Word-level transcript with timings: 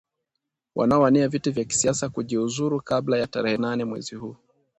wanaowania 0.75 1.27
viti 1.27 1.51
vya 1.51 1.63
kisiasa 1.65 2.09
kujiunzulu 2.09 2.81
kabla 2.81 3.17
ya 3.17 3.27
tarehe 3.27 3.57
nane 3.57 3.85
mwei 3.85 4.01
huu 4.19 4.35